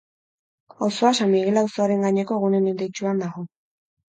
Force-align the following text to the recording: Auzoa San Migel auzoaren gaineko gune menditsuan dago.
Auzoa 0.85 1.11
San 1.17 1.29
Migel 1.35 1.61
auzoaren 1.63 2.07
gaineko 2.07 2.41
gune 2.47 2.63
menditsuan 2.69 3.25
dago. 3.27 3.45